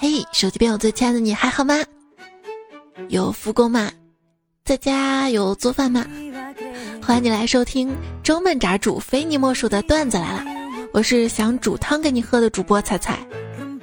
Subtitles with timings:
[0.00, 1.74] 嘿，手机边我最亲爱的你还好吗？
[3.08, 3.90] 有复工吗？
[4.64, 6.06] 在家有做饭吗？
[7.02, 10.44] 欢迎你来收听周闷炸煮非你莫属的段子来了。
[10.92, 13.14] 我是想煮汤给你喝的主播彩彩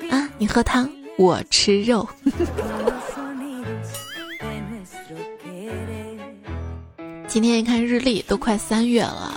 [0.09, 2.07] 啊，你喝汤，我吃肉。
[7.27, 9.33] 今天一看日历，都快三月了，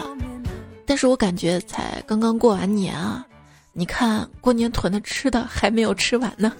[0.86, 3.26] 但是我感觉才刚刚过完年啊。
[3.73, 6.53] 你看，过年囤的吃的还没有吃完呢。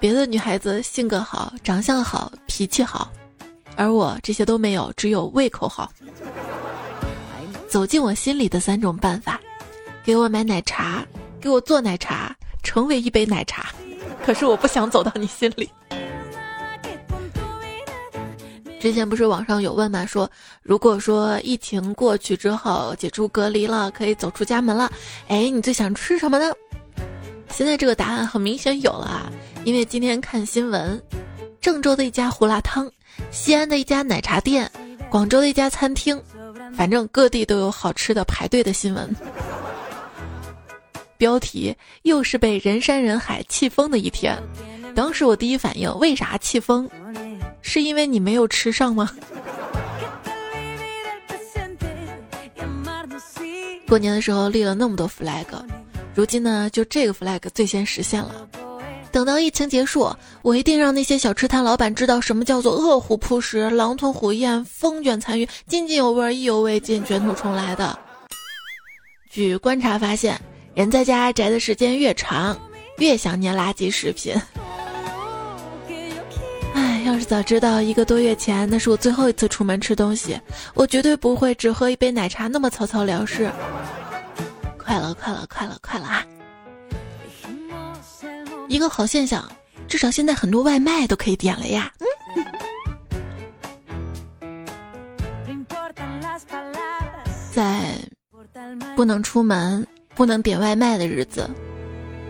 [0.00, 3.10] 别的女孩子性格好、长相好、脾气好，
[3.76, 5.90] 而我这些都没有，只有胃口好。
[7.68, 9.40] 走进我心里的三种办法：
[10.04, 11.04] 给我买奶茶，
[11.40, 13.66] 给我做奶茶，成为一杯奶茶。
[14.24, 15.70] 可是我不想走到你心里。
[18.86, 20.30] 之前不是网上有问嘛，说
[20.62, 24.88] 如果说疫情过去之后解除隔离了，可以走出家门了，
[25.26, 26.54] 哎，你最想吃什么呢？
[27.50, 29.32] 现在这个答案很明显有了啊，
[29.64, 31.02] 因为今天看新闻，
[31.60, 32.88] 郑州的一家胡辣汤，
[33.32, 34.70] 西安的一家奶茶店，
[35.10, 36.22] 广州的一家餐厅，
[36.72, 39.12] 反正各地都有好吃的排队的新闻。
[41.18, 44.40] 标题又是被人山人海气疯的一天，
[44.94, 46.88] 当时我第一反应，为啥气疯？
[47.68, 49.10] 是因为你没有吃上吗？
[53.88, 55.44] 过年的时候立了那么多 flag，
[56.14, 58.48] 如今呢，就这个 flag 最先实现了。
[59.10, 60.08] 等到疫情结束，
[60.42, 67.98] 我一定让那些小吃摊老板知道什么叫做饿虎扑食、狼吞虎咽、风卷残云、津津有味、意犹未尽、卷土重来的。
[69.28, 70.40] 据观察发现，
[70.72, 72.56] 人在家宅的时间越长，
[72.98, 74.34] 越想念垃圾食品。
[77.16, 80.38] 要是早知道一个多月前那是我最后一次出门吃东西，
[80.74, 83.50] 我绝对不会只喝一杯奶茶那么草草了事。
[84.76, 86.26] 快了，快了，快了，快了啊！
[88.68, 89.50] 一个好现象，
[89.88, 91.90] 至少现在很多外卖都可以点了呀。
[97.50, 97.94] 在
[98.94, 101.48] 不能出门、不能点外卖的日子，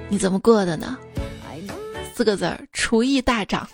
[0.09, 0.97] 你怎么过的呢？
[2.15, 3.69] 四个字儿：厨艺大涨。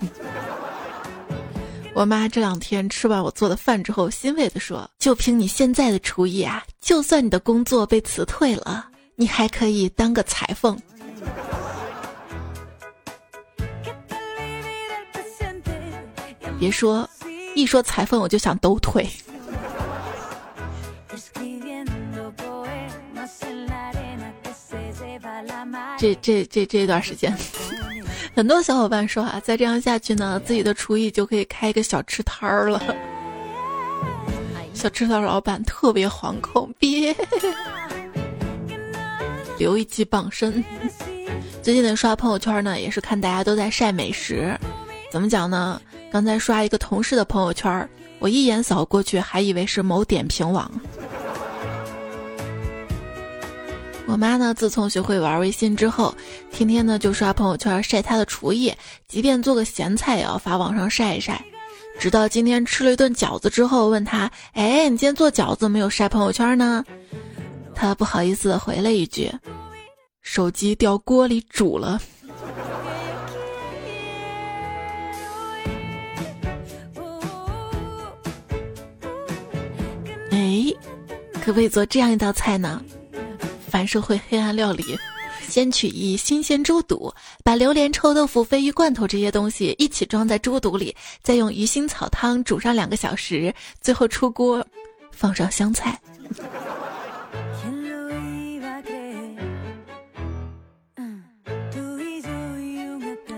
[1.95, 10.77] 我妈这两天吃完我做的饭之后，欣慰地说：“就凭你现在的厨艺啊，就算你的工作被辞退了，你还可以当个裁缝。”
[16.59, 17.09] 别说，
[17.55, 19.07] 一说裁缝我就想抖腿。
[25.99, 27.37] 这这这这段时间。
[28.35, 32.83] 很多小伙伴说啊，再这样下去呢，自己的厨艺就可以开一个小吃摊儿了。
[34.73, 37.15] 小吃摊老板特别惶恐，别
[39.59, 40.65] 留一记傍身。
[41.63, 44.59] 最近的刷朋友圈呢，也是看大家都在晒美食。
[45.11, 45.81] 怎么讲呢？
[46.11, 47.89] 刚才刷一个同事的朋友圈，
[48.19, 50.71] 我一眼扫过去，还以为是某点评网。
[54.13, 56.15] 我妈呢，自从学会玩微信之后，
[56.51, 58.71] 天天呢就刷朋友圈晒她的厨艺，
[59.09, 61.43] 即便做个咸菜也要发网上晒一晒。
[61.99, 66.85] 直到今天吃了一顿饺子之后，问她：“哎，你今天做饺子没有晒朋友圈呢？”
[67.75, 69.33] 她不好意思的回了一句
[70.21, 71.99] ：“手机掉锅里煮了。”
[80.31, 80.67] 哎，
[81.43, 82.85] 可不可以做这样一道菜呢？
[83.73, 84.99] 反社会黑暗料理，
[85.49, 87.11] 先取一新鲜猪肚，
[87.43, 94.63] 把榴莲、臭豆腐、鲱鱼罐头这些东西一起装在猪肚里，再用鱼腥草汤煮上两个小时，最后出锅，
[95.11, 95.99] 放上香菜。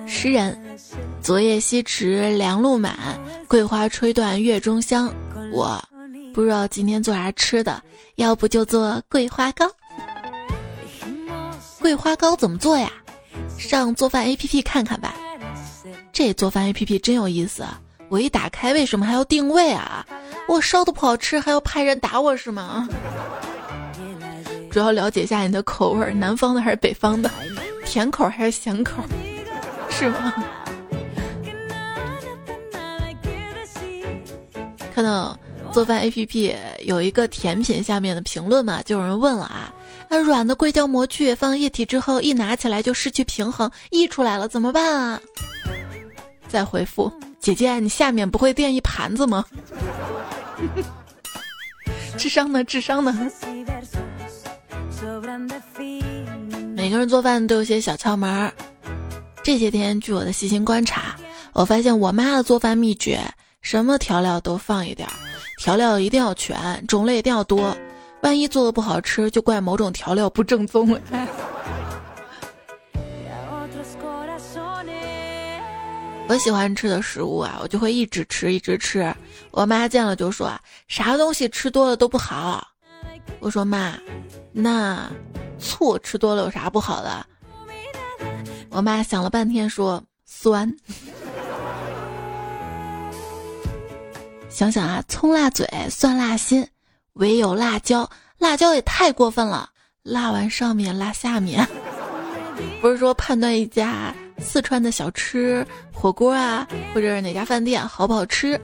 [0.05, 0.61] 诗人，
[1.23, 2.99] 昨夜西池凉露满，
[3.47, 5.15] 桂花吹断月中香。
[5.53, 5.81] 我
[6.34, 7.81] 不知道今天做啥吃的，
[8.17, 9.71] 要不就做桂花糕。
[11.84, 12.91] 桂花糕怎么做呀？
[13.59, 15.14] 上做饭 APP 看看吧。
[16.14, 17.62] 这做饭 APP 真有意思，
[18.09, 20.06] 我一打开，为什么还要定位啊？
[20.49, 22.88] 我烧的不好吃，还要派人打我是吗？
[24.70, 27.31] 主要了解一下你的口味，南方的还是北方的？
[27.85, 29.03] 甜口还是咸口？
[29.91, 30.32] 是吗？
[34.94, 35.38] 看到
[35.70, 36.56] 做饭 APP
[36.87, 39.70] 有一个甜品下面的评论嘛，就有人问了啊。
[40.09, 45.21] 那软的硅胶模具放液体之后，一拿起来就失去平衡，溢出来了，怎么办啊？
[46.49, 49.45] 再回复姐姐，你下面不会垫一盘子吗？
[52.17, 52.62] 智商呢？
[52.62, 53.12] 智商呢？
[56.77, 58.53] 每个人做饭都有些小窍门儿，
[59.43, 61.17] 这些天，据我的细心观察，
[61.53, 63.21] 我发现我妈的做饭秘诀，
[63.61, 65.15] 什么调料都放一点儿，
[65.59, 67.77] 调料一定要全，种类一定要多。
[68.25, 70.99] 万一做的不好吃，就怪某种调料不正宗了。
[76.26, 79.15] 我喜欢吃的食物啊，我就会一直吃，一直吃。
[79.50, 82.67] 我妈见了就说啊，啥东西吃多了都不好。
[83.41, 83.94] 我说妈，
[84.50, 85.06] 那
[85.59, 87.26] 醋吃多了有啥不好的？
[88.71, 90.75] 我妈想了半天说酸。
[94.49, 96.67] 想想啊，葱辣嘴，蒜辣心，
[97.14, 98.08] 唯有辣椒，
[98.38, 99.69] 辣椒也太过分了，
[100.02, 101.66] 辣完上面，辣下面。
[102.81, 108.61] 不是说判断一家四川的小吃火锅啊，或者是哪家饭店好不好吃，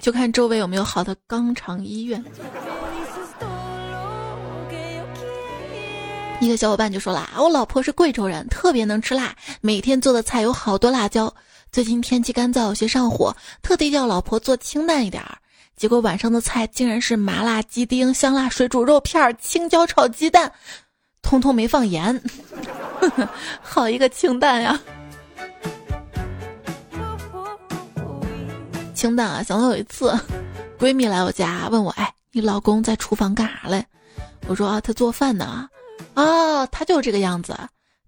[0.00, 2.22] 就看周围有没有好的肛肠医院。
[6.40, 11.32] 一个小伙伴就说了：“我老婆是贵州人，特别能吃辣，每天做的菜有好多辣椒。
[11.70, 15.38] 最近天气干燥，有些上火，特地叫老婆做清淡一点儿。
[15.82, 20.52] 结果晚上的菜竟然是麻辣鸡丁、香辣水煮肉片、青椒炒鸡蛋，
[21.22, 22.22] 通通没放盐。
[23.60, 24.80] 好一个清淡呀！
[28.94, 29.42] 清淡啊！
[29.42, 30.16] 想到有一次，
[30.78, 33.84] 闺蜜来我家问我：‘哎，你老公在厨房干啥嘞？’
[34.46, 35.68] 我说：‘啊，他做饭呢。’
[36.14, 37.58] 哦，他就这个样子，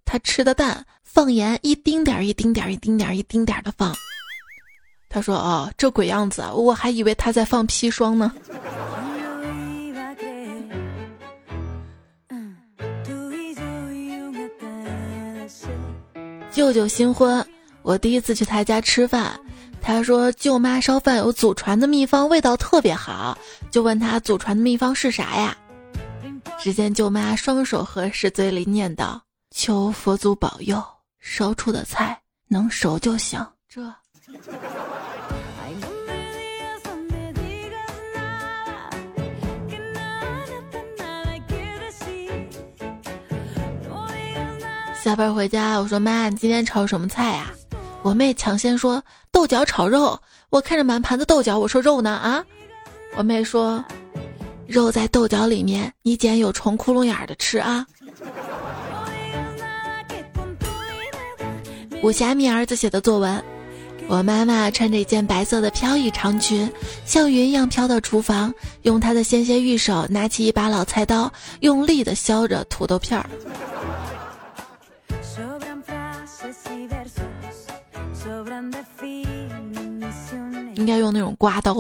[0.05, 3.93] 他吃的蛋放盐一丁点儿一丁点儿一丁点儿一丁点儿的放。
[5.15, 8.33] 他说：“哦，这鬼样子，我还以为他在放砒霜呢。”
[16.51, 17.47] 舅舅新婚，
[17.83, 19.39] 我第一次去他家吃饭，
[19.81, 23.39] 他说舅妈烧饭有祖传的秘方，味道特别好，
[23.71, 25.57] 就问他祖传的秘方是啥呀？
[26.59, 29.21] 只见舅妈双手合十，嘴里念叨
[29.55, 30.83] ：“求佛祖保佑，
[31.21, 33.81] 烧出的菜能熟就行。”这。
[45.05, 47.53] 下班回家，我说妈，你今天炒什么菜呀？
[48.01, 50.19] 我妹抢先说豆角炒肉。
[50.49, 52.11] 我看着满盘子豆角，我说肉呢？
[52.11, 52.43] 啊？
[53.15, 53.85] 我妹说。
[54.67, 57.85] 肉在豆角里面，你捡有虫窟窿眼的吃啊！
[62.03, 63.45] 武侠迷儿子写的作文，
[64.09, 66.73] 我妈妈穿着一件白色的飘逸长裙，
[67.05, 68.55] 像云一样飘到厨房，
[68.85, 71.31] 用她的纤纤玉手拿起一把老菜刀，
[71.61, 73.29] 用力的削着土豆片儿。
[80.77, 81.75] 应该用那种刮刀。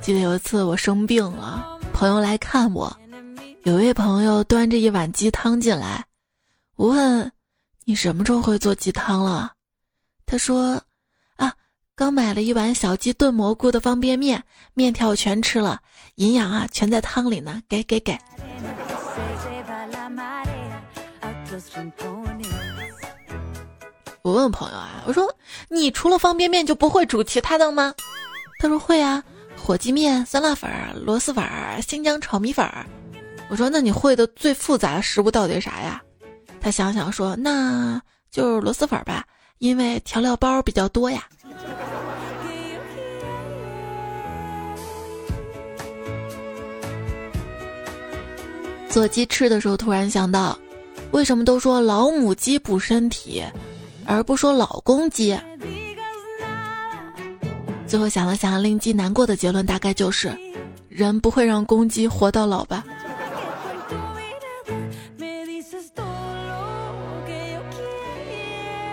[0.00, 2.94] 记得有一次我生病了，朋友来看我，
[3.62, 6.04] 有位朋友端着一碗鸡汤进来，
[6.76, 7.30] 我问
[7.84, 9.52] ：“你什么时候会做鸡汤了？”
[10.26, 10.82] 他说
[11.36, 11.54] ：“啊，
[11.94, 14.42] 刚买了一碗小鸡炖蘑菇的方便面，
[14.74, 15.80] 面条全吃了，
[16.16, 18.18] 营养啊全在汤里呢，给给给。”
[24.22, 25.28] 我问朋友啊，我说
[25.68, 27.92] ：“你除了方便面就不会煮其他的吗？”
[28.60, 29.22] 他说：“会啊。”
[29.58, 30.70] 火鸡面、酸辣粉、
[31.04, 31.44] 螺蛳粉、
[31.82, 32.64] 新疆炒米粉，
[33.48, 36.02] 我说那你会的最复杂的食物到底啥呀？
[36.60, 39.24] 他想想说，那就是螺蛳粉吧，
[39.58, 41.24] 因为调料包比较多呀。
[48.88, 50.58] 做鸡翅的时候，突然想到，
[51.12, 53.44] 为什么都说老母鸡补身体，
[54.06, 55.38] 而不说老公鸡？
[57.86, 60.32] 最后想了想，令鸡难过的结论大概就是：
[60.88, 62.84] 人不会让公鸡活到老吧。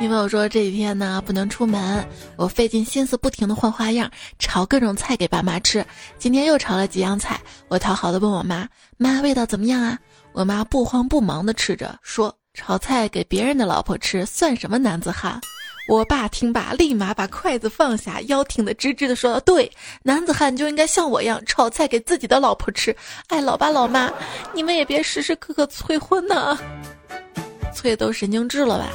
[0.02, 5.86] 因为我说这几天呢不能出门，我费尽心思不停的换花样，炒各种菜给爸妈吃。
[6.18, 7.38] 今天又炒了几样菜，
[7.68, 10.00] 我讨好的问我妈：“妈，味道怎么样啊？”
[10.32, 15.40] 我妈不慌不忙的吃着，说：“炒菜给别人的老婆吃，算什么男子汉？”
[15.88, 19.72] 我爸听罢，立马把筷子放下，腰挺得直直的，说道：“对，
[20.04, 22.94] 男子汉就应该像我一样炒菜给自己的老婆吃。”
[23.30, 24.12] 哎，老爸老妈，
[24.54, 26.60] 你们也别时时刻刻催婚呢，
[27.74, 28.90] 催都神经质了吧？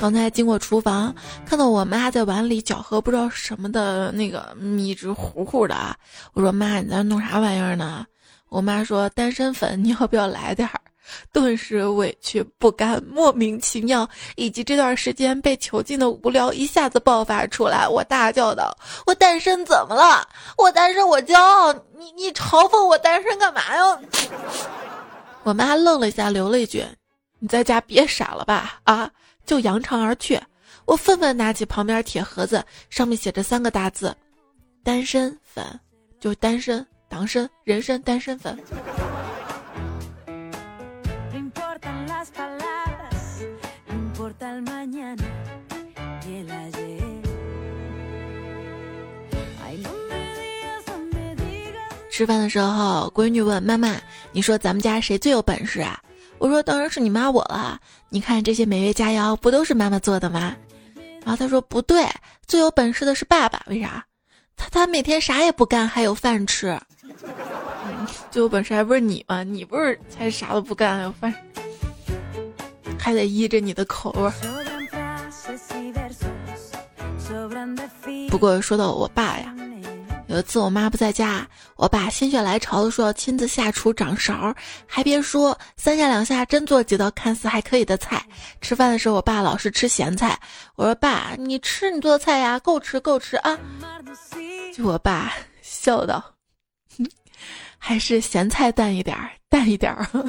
[0.00, 1.12] 刚才经过厨房，
[1.44, 5.96] 看到我妈在碗里搅和不知道什么的那个米汁糊糊的啊，
[6.32, 8.06] 我说妈，你在弄啥玩意儿呢？
[8.48, 10.80] 我妈说单身粉，你要不要来点儿？
[11.32, 17.88] 顿时委屈不甘、莫名其妙，以及这段时间被囚禁的无聊一下子爆发出来。
[17.88, 18.76] 我大叫道
[19.06, 20.26] ：“我单身怎么了？
[20.56, 21.72] 我单身我骄傲！
[21.96, 24.00] 你你嘲讽我单身干嘛呀？”
[25.42, 26.84] 我妈愣了一下，留了一句
[27.40, 28.80] ：“你在家别傻了吧？
[28.84, 29.10] 啊，
[29.46, 30.40] 就扬长而去。
[30.84, 34.14] 我愤愤拿起旁边铁盒子，上面写着三个大字：
[34.82, 35.64] 单身粉，
[36.18, 38.58] 就单身、党参、人参、单身粉。
[52.20, 53.96] 吃饭的时候，闺女问妈妈
[54.30, 55.98] ：“你说咱们家谁最有本事啊？”
[56.36, 57.80] 我说：“当然是你妈我了。
[58.10, 60.54] 你看这些美味佳肴，不都是妈妈做的吗？”
[61.24, 62.06] 然后她说：“不对，
[62.46, 63.62] 最有本事的是爸爸。
[63.68, 64.04] 为啥？
[64.54, 66.78] 他他每天啥也不干，还有饭吃。
[68.30, 69.42] 最有本事还不是你吗？
[69.42, 71.34] 你不是才啥都不干，还有饭，
[72.98, 74.30] 还得依着你的口味。”
[78.28, 79.54] 不过说到我爸呀。
[80.30, 81.44] 有一次我妈不在家，
[81.74, 84.54] 我爸心血来潮的说要亲自下厨掌勺，
[84.86, 88.24] 还别说，三下两下真做几道看似还可以的菜。
[88.60, 90.38] 吃饭的时候，我爸老是吃咸菜，
[90.76, 93.58] 我说爸，你吃你做的菜呀，够吃够吃啊。
[94.72, 95.32] 就我爸
[95.62, 96.22] 笑道，
[97.76, 100.06] 还是咸菜淡一点儿，淡一点儿。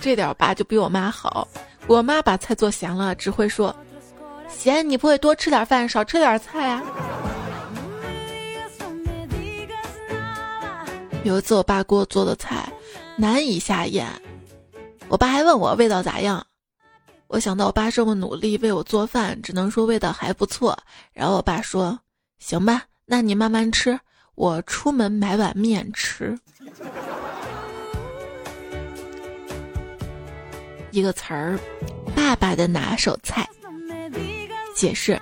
[0.00, 1.46] 这点我爸就比我妈好，
[1.86, 3.76] 我妈把菜做咸了，只会说。
[4.48, 6.82] 嫌，你不会多吃点饭，少吃点菜啊？
[11.24, 12.72] 有一次我爸给我做的菜
[13.16, 14.06] 难以下咽，
[15.08, 16.46] 我爸还问我味道咋样。
[17.28, 20.78] 我想到我爸这么努力为我做饭，只能说味道还不错。
[21.12, 21.98] 然后我爸说
[22.38, 23.98] ：“行吧，那你慢慢吃，
[24.36, 26.38] 我出门买碗面吃。”
[30.92, 31.58] 一个词儿，
[32.14, 33.48] 爸爸的拿手菜。
[34.76, 35.18] 解释：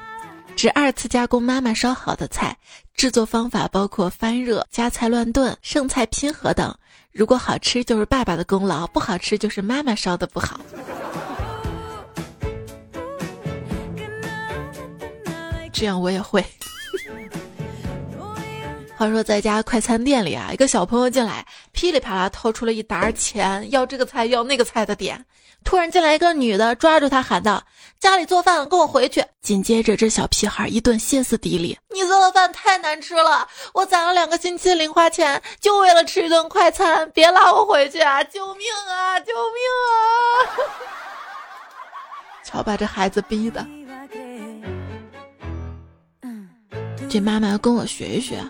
[0.56, 2.56] 指二次加工妈妈烧好的菜，
[2.96, 6.76] 制作方法包括翻热、加菜乱炖、剩菜拼合等。
[7.12, 10.58] 如果好吃，就是爸爸的功劳；不好吃，就是妈妈烧的不好。
[15.72, 16.44] 这样我也会。
[18.96, 25.24] 话说，在家快餐店里啊，一个小朋友进来，噼里啪啦掏出了一沓钱，要这个菜要那个菜的点。
[25.62, 27.62] 突然进来一个女的，抓住他喊道
[28.04, 38.22] ：“家里做饭，跟我回去。”紧接着，这小屁孩一顿歇斯底里：“你做的饭太难吃了，我攒了两个星期的零花钱，就为了吃一顿快餐，别拉我回去啊！
[38.22, 39.18] 救命啊！
[39.20, 39.96] 救命啊！”
[42.44, 43.66] 瞧把这孩子逼的，
[47.08, 48.44] 这妈妈要跟我学一学，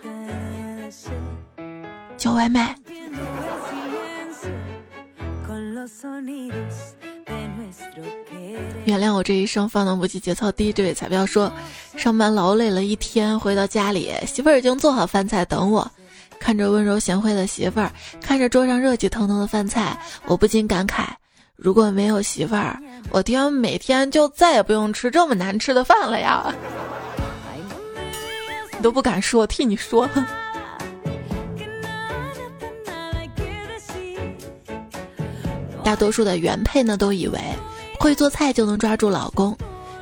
[2.16, 2.74] 叫外卖。
[8.84, 10.72] 原谅我这一生放荡不羁、节操低。
[10.72, 11.52] 这位彩票说，
[11.96, 15.90] 上班劳累了一天，回到家里，媳妇儿已经做好饭菜等我。
[16.38, 17.90] 看着温柔贤惠的媳妇儿，
[18.20, 21.06] 看着桌上热气腾腾的饭菜，我不禁感慨：
[21.56, 22.78] 如果没有媳妇儿，
[23.10, 26.54] 我天，每天就再也不用吃这么难吃的饭了呀！
[28.76, 30.06] 你 都不敢说，替你说。
[35.84, 37.38] 大多数的原配呢，都以为
[38.00, 39.54] 会做菜就能抓住老公；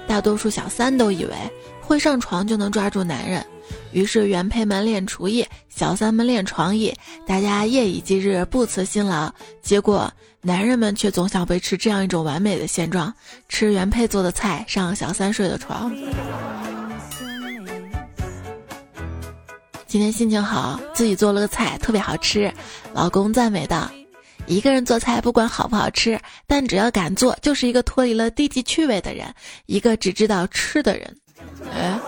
[0.06, 1.32] 大多数小三都以为
[1.80, 3.44] 会上床就能抓住男人。
[3.90, 6.94] 于是原配们练厨艺，小三们练床艺，
[7.26, 9.30] 大家夜以继日，不辞辛劳。
[9.60, 10.10] 结果
[10.40, 13.12] 男人们却总想维持这样一种完美的现状：
[13.48, 15.92] 吃原配做的菜，上小三睡的床。
[19.86, 22.50] 今天心情好，自己做了个菜，特别好吃，
[22.94, 23.90] 老公赞美道。
[24.46, 29.34] 一个人做菜，不管好不好吃，但只要敢做，就是一个脱离了低级趣味的人，
[29.66, 31.16] 一个只知道吃的人。
[31.72, 31.98] 哎，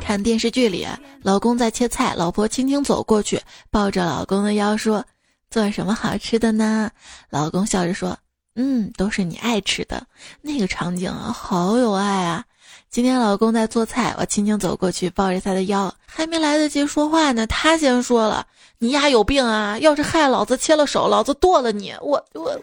[0.00, 0.86] 看电视剧里，
[1.22, 5.04] 老公在切菜，老婆轻轻走过去，抱着老公的腰说
[5.50, 6.90] ：“做什么好吃的呢？”
[7.30, 8.18] 老公笑着说
[8.56, 10.06] ：“嗯，都是你爱吃的。”
[10.42, 12.44] 那个场景啊，好有爱啊！
[12.90, 18.46] 今天老公在做菜，我轻轻走过去，抱着他的腰，还没来得及说话呢，他先说了
[18.82, 19.78] ：“你丫有病啊！
[19.78, 22.60] 要是害老子切了手，老子剁了你！”我我，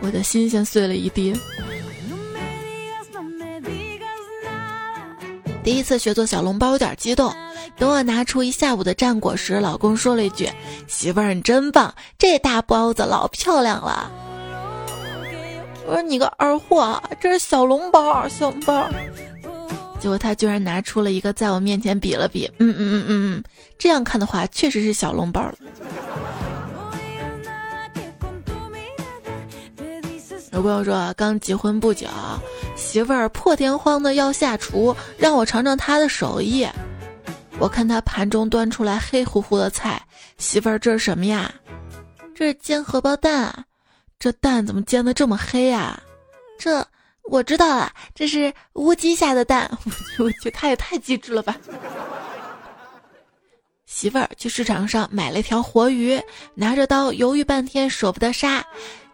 [0.00, 1.32] 我的心先碎了一地。
[5.62, 7.32] 第一次学做小笼包，有点激动。
[7.78, 10.50] 等我拿出一下午的战果时，老公说了一句
[10.88, 14.10] ：“媳妇儿，你真棒，这大包子老漂亮了。”
[15.86, 18.88] 我说你个二货，这是小笼包，小笼包。
[20.02, 23.44] 结果他居然拿出了一个，在我面前比了比，嗯嗯嗯嗯嗯，
[23.78, 25.54] 这样看的话，确实是小笼包了。
[30.50, 32.08] 有朋友说，刚结婚不久，
[32.74, 36.66] 媳妇儿破天荒的要下厨，让我尝尝她的手艺。
[37.60, 40.02] 我看他盘中端出来黑乎乎的菜，
[40.36, 41.48] 媳妇儿这是什么呀？
[42.34, 43.64] 这是煎荷包蛋啊，
[44.18, 45.96] 这蛋怎么煎的这么黑呀？
[46.58, 46.84] 这
[47.24, 49.70] 我知道了，这是乌鸡下的蛋。
[50.18, 51.56] 我去，他也太机智了吧！
[53.86, 56.20] 媳妇儿去市场上买了一条活鱼，
[56.54, 58.64] 拿着刀犹豫半天舍不得杀，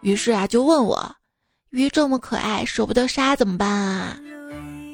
[0.01, 1.15] 于是啊就问我：
[1.69, 4.17] 鱼这么可爱，舍不得杀怎么办啊？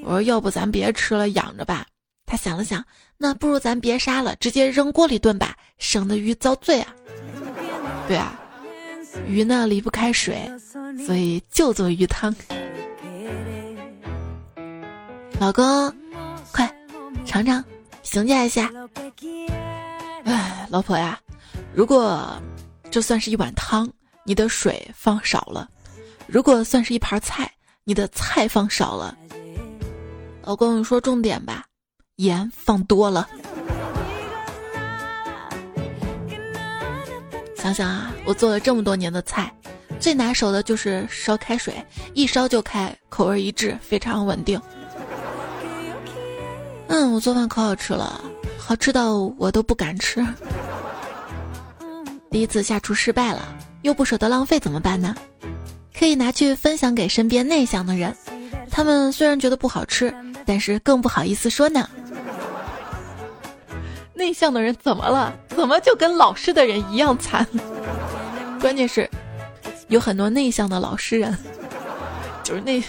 [0.04, 1.86] 我说要不咱别吃了，养着吧。
[2.26, 2.84] 他想了想，
[3.18, 6.94] 那不如咱别杀了，直接扔锅里炖吧，省得鱼遭罪啊。
[8.08, 8.40] 对啊，
[9.28, 10.52] 鱼呢离不开水，
[11.06, 12.36] 所以就做鱼汤。
[15.40, 15.94] 老公，
[16.52, 16.74] 快
[17.26, 17.64] 尝尝，
[18.04, 18.72] 评价一下。
[20.24, 21.20] 哎，老婆呀，
[21.74, 22.42] 如果
[22.90, 23.92] 这算是一碗汤，
[24.24, 25.68] 你的水放少了；
[26.26, 27.52] 如果算是一盘菜，
[27.84, 29.16] 你的菜放少了。
[30.44, 31.66] 老公，你说重点吧。
[32.16, 33.28] 盐放多了，
[37.58, 39.54] 想想啊，我做了这么多年的菜，
[40.00, 44.60] 最拿手的就是烧开水，一烧就开，口味一致，非常稳定。
[46.88, 48.22] 嗯，我做饭可好吃了，
[48.58, 50.26] 好吃到我都不敢吃。
[52.30, 53.42] 第一次下厨失败了，
[53.82, 55.16] 又不舍得浪费，怎么办呢？
[55.98, 58.14] 可以拿去分享给身边内向的人，
[58.70, 60.14] 他们虽然觉得不好吃，
[60.46, 61.90] 但是更不好意思说呢。
[64.14, 65.34] 内向的人怎么了？
[65.50, 67.48] 怎么就跟老实的人一样惨？
[68.60, 69.10] 关键是，
[69.88, 71.38] 有很多内向的老实人，
[72.44, 72.82] 就是那，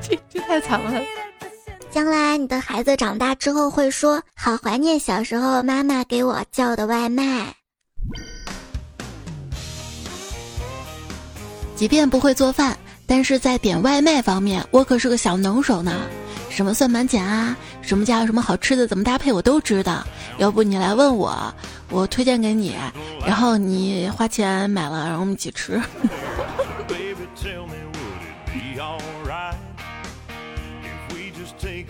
[0.00, 1.02] 这这太惨了。
[1.94, 7.54] 将来你的孩子长大之后会说：“好怀念小时候妈妈给我叫的外卖。”
[11.76, 15.92] 即便不会做饭，但是在点外卖方面，我可是个小能手呢。
[16.50, 17.56] 什么算满减啊？
[17.80, 18.26] 什么价？
[18.26, 18.88] 什么好吃的？
[18.88, 19.32] 怎么搭配？
[19.32, 20.04] 我都知道。
[20.38, 21.54] 要不你来问我，
[21.90, 22.74] 我推荐给你，
[23.24, 25.80] 然后你花钱买了，然后我们一起吃。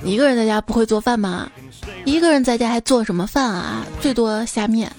[0.05, 1.51] 一个人在家不会做饭吗？
[2.05, 3.85] 一个人在家还做什么饭啊？
[4.01, 4.91] 最多下面。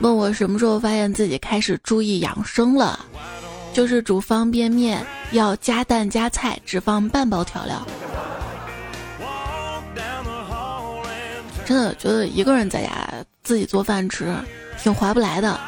[0.00, 3.04] 问我什么时候发现自己开始注意养生了？
[3.72, 7.86] 就是煮方便面要加蛋加菜，只放半包调料。
[11.66, 12.90] 真的觉得一个人在家
[13.42, 14.34] 自己做饭吃，
[14.82, 15.58] 挺划不来的。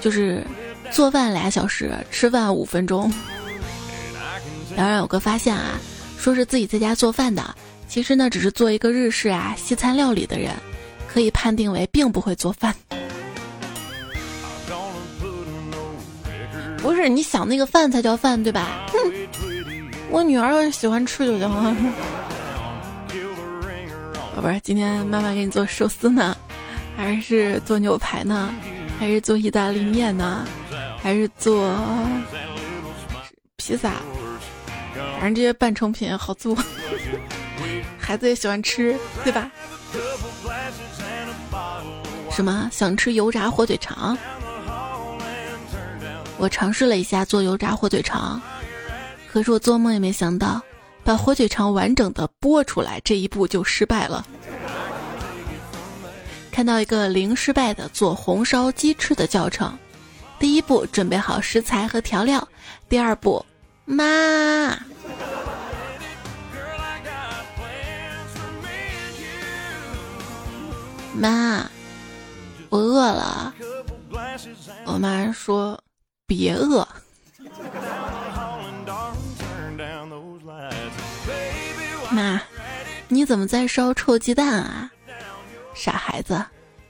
[0.00, 0.44] 就是
[0.90, 3.10] 做饭俩小时，吃饭五分钟。
[4.76, 5.78] 当 然有个发现啊，
[6.22, 7.42] 说是自己在家做饭的，
[7.88, 10.54] 其实呢只是做一个日式啊西餐料理的人，
[11.08, 12.72] 可以判定为并不会做饭。
[16.78, 18.86] 不是你想那个饭才叫饭对吧？
[20.10, 21.76] 我女儿喜欢吃就行了。
[24.36, 26.36] 宝贝儿，今天妈妈给你做寿司呢，
[26.96, 28.54] 还是做牛排呢，
[28.96, 30.46] 还是做意大利面呢，
[31.02, 31.76] 还是做
[33.56, 33.94] 披萨？
[35.22, 36.52] 反正这些半成品好做，
[37.96, 39.48] 孩子也喜欢吃，对吧？
[42.28, 44.18] 什么想吃油炸火腿肠？
[46.38, 48.42] 我尝试了一下做油炸火腿肠，
[49.30, 50.60] 可是我做梦也没想到。
[51.04, 54.26] 把火腿肠完整的剥出来这一步就失败了。
[56.50, 59.72] 看到一个零失败的做红烧鸡翅的教程，
[60.40, 62.48] 第一步准备好食材和调料，
[62.88, 63.44] 第二步，
[63.84, 64.76] 妈，
[71.14, 71.70] 妈，
[72.68, 73.54] 我饿了。
[74.86, 75.78] 我妈说，
[76.26, 76.86] 别饿。
[82.10, 82.40] 妈，
[83.08, 84.90] 你怎么在烧臭鸡蛋啊？
[85.74, 86.44] 傻孩子，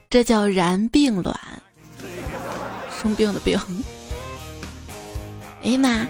[0.09, 1.37] 这叫然并卵，
[3.01, 3.59] 生病的病。
[5.63, 6.07] 哎妈，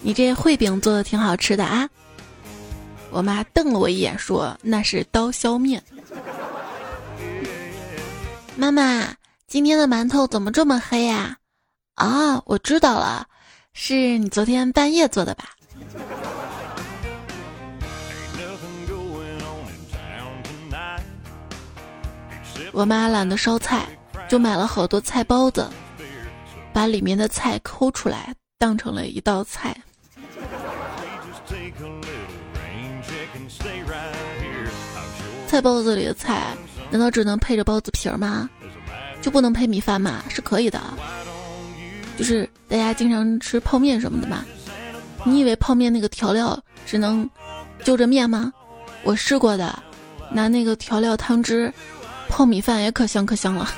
[0.00, 1.88] 你这烩饼做的挺好吃的啊！
[3.10, 5.82] 我妈瞪了我一眼说：“那是刀削面。
[8.54, 9.14] ”妈妈，
[9.46, 11.36] 今天的馒头怎么这么黑呀？
[11.94, 13.26] 啊，我知道了，
[13.72, 15.46] 是你昨天半夜做的吧？
[22.72, 23.88] 我妈懒得烧菜，
[24.28, 25.68] 就买了好多菜包子，
[26.72, 29.76] 把里面的菜抠出来当成了一道菜。
[35.48, 36.54] 菜包子里的菜
[36.90, 38.48] 难道只能配着包子皮儿吗？
[39.22, 40.22] 就不能配米饭吗？
[40.28, 40.80] 是可以的，
[42.18, 44.44] 就是大家经常吃泡面什么的嘛。
[45.24, 46.56] 你以为泡面那个调料
[46.86, 47.28] 只能
[47.82, 48.52] 就着面吗？
[49.02, 49.82] 我试过的，
[50.30, 51.72] 拿那个调料汤汁。
[52.28, 53.70] 泡米饭也可香可香了。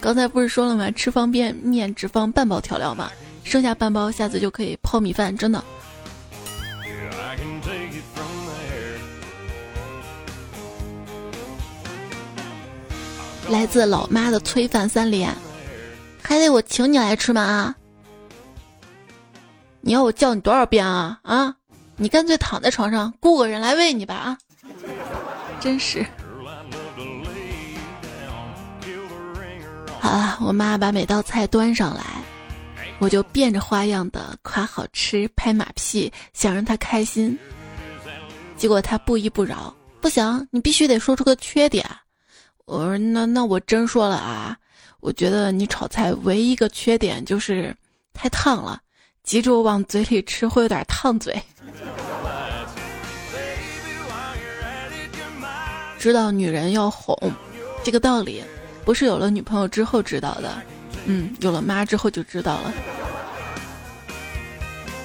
[0.00, 0.90] 刚才不是说了吗？
[0.90, 3.10] 吃方便面只放半包调料吗？
[3.42, 5.64] 剩下半包下次就可以泡米饭，真的。
[13.50, 15.34] 来自老妈的催饭三连，
[16.22, 17.42] 还得我请你来吃吗？
[17.42, 17.74] 啊？
[19.80, 21.18] 你要我叫你多少遍啊？
[21.22, 21.54] 啊？
[21.96, 24.14] 你干脆躺在床上，雇个人来喂你吧！
[24.14, 24.38] 啊？
[25.60, 26.04] 真是。
[30.00, 32.02] 好了，我妈把每道菜端上来，
[32.98, 37.38] 我就变着花样的夸好吃、拍马屁，想让她开心。
[38.56, 41.84] 结果她不依不饶，不行，你必须得说出个缺点。
[42.66, 44.56] 我说那那我真说了啊，
[45.00, 47.76] 我觉得你炒菜唯一一个缺点就是
[48.14, 48.80] 太烫了，
[49.22, 51.40] 急着往嘴里吃会有点烫嘴。
[55.98, 57.14] 知道女人要哄，
[57.82, 58.42] 这个道理
[58.82, 60.62] 不是有了女朋友之后知道的，
[61.04, 62.72] 嗯，有了妈之后就知道了。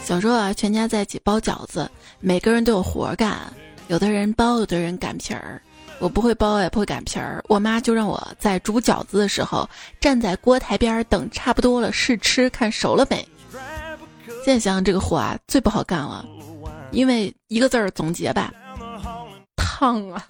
[0.06, 1.91] 小时候啊，全家在一起包饺子，
[2.22, 3.52] 每个人都有活干，
[3.88, 5.62] 有的人包，有的人擀皮儿。
[5.99, 7.43] 我不会包，也不会擀皮儿。
[7.47, 13.27] 我妈就让我在煮饺子的时候，站在锅台边等差不多了试吃，看熟了没。
[14.45, 16.25] 现在想想这个活啊，最不好干了，
[16.91, 18.53] 因为一个字儿总结吧，
[19.55, 20.25] 烫啊。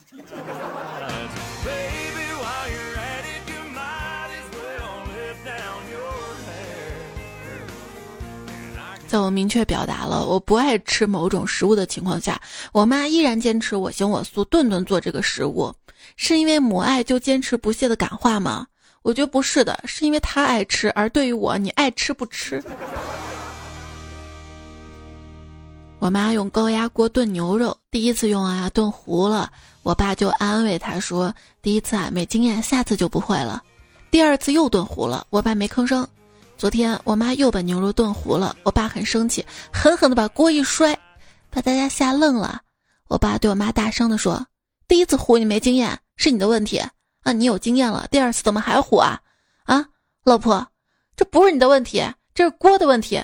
[9.10, 12.40] 在我明确表达了我不爱吃某种食物的情况下，
[12.72, 15.74] 我妈依然坚持我行我素，顿顿做这个食物，
[16.16, 18.68] 是因为母爱就坚持不懈的感化吗？
[19.02, 22.64] 我觉得不是的，是因为她爱吃，而对于我，你爱吃不吃。
[25.98, 33.64] 我妈用高压锅炖牛肉，第一次用啊炖糊了，我爸就安慰她说：“第一次啊没经验，下次就不会了。”
[34.12, 36.08] 第二次又炖糊了，我爸没吭声。
[36.60, 40.94] 昨天我妈又把牛肉炖糊了，我爸很生气，狠狠的把锅一摔，
[41.50, 42.60] 把大家吓愣了。
[43.08, 44.46] 我爸对我妈大声的说
[44.86, 46.78] ：“第一次糊你没经验，是你的问题
[47.24, 47.32] 啊！
[47.32, 49.22] 你有经验了，第二次怎么还糊啊？
[49.64, 49.86] 啊，
[50.26, 50.68] 老婆，
[51.16, 52.04] 这不是你的问题，
[52.36, 53.24] 这是锅的问题，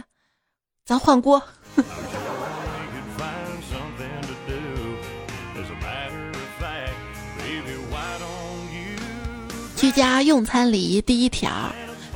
[0.86, 1.44] 咱换锅。
[9.76, 11.52] 居家用餐礼仪第一条。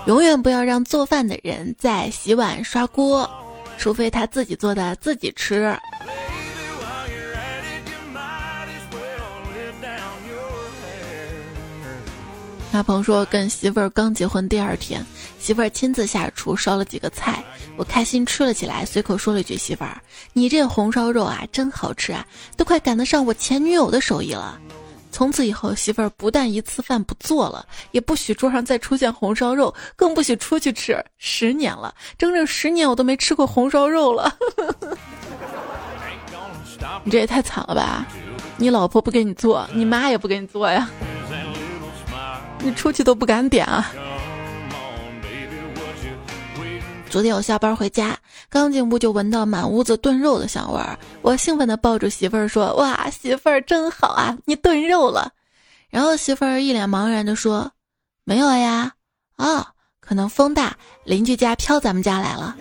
[0.05, 3.29] 永远不要让做饭的人在洗碗刷锅，
[3.77, 5.77] 除非他自己做的自己吃。
[12.71, 15.03] 大鹏说，跟媳妇儿刚结婚第二天，
[15.39, 17.43] 媳妇儿亲自下厨烧了几个菜，
[17.75, 19.99] 我开心吃了起来，随口说了一句：“媳妇儿，
[20.33, 24.59] 你这红烧肉啊，真好吃啊，都快赶得上我前女友的手艺了。”
[25.11, 31.03] 从此以后，媳妇儿不但一次饭不做了，也不许桌上再出现红烧肉，更不许出去吃。
[31.17, 34.33] 十年了，整整十年我都没吃过红烧肉了。
[37.03, 38.05] 你这也太惨了吧！
[38.55, 40.89] 你老婆不给你做，你妈也不给你做呀，
[42.59, 43.91] 你出去都不敢点啊。
[47.09, 48.15] 昨天我下班回家，
[48.49, 50.95] 刚进屋就闻到满屋子炖肉的香味儿。
[51.23, 55.31] 我兴奋地抱住媳妇儿说：“哇，媳妇儿真好啊，你炖肉了。”
[55.89, 57.71] 然后媳妇儿一脸茫然地说
[58.25, 58.91] ：“没有呀，
[59.37, 62.55] 啊，可能风大，邻居家飘咱们家来了。”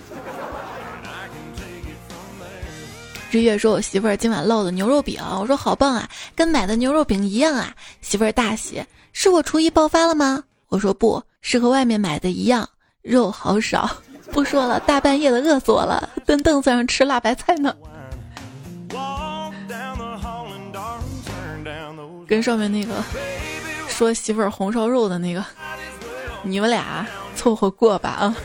[3.30, 8.82] 日月说：“我媳妇儿今晚烙的牛肉饼。”我说：“好棒啊，跟买的牛肉饼一样啊。”媳妇儿大喜
[9.12, 12.66] ：“是我厨艺爆发了吗？”我说：“不是，和外面买的一样，
[13.02, 13.90] 肉好少。”
[14.32, 17.74] 不说了，大半夜的饿死我了，蹲凳子上吃辣白菜呢。
[22.26, 22.92] 跟上面那个
[23.88, 25.44] 说媳妇红烧肉的那个，
[26.42, 28.36] 你们俩凑合过吧啊。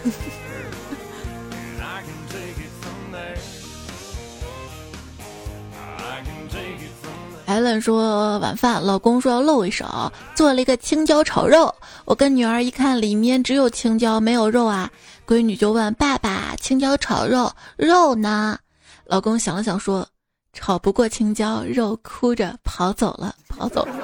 [7.46, 11.74] 艾伦说晚饭，老公说要露一手，做了一个青椒炒肉。
[12.06, 14.90] 我跟女儿一看，里面只有青椒没有肉啊。
[15.28, 18.58] 闺女就问爸爸：“青椒炒肉，肉呢？”
[19.06, 20.08] 老公想了想说
[20.54, 23.96] ：“炒不过青椒，肉哭着跑走了，跑走了。”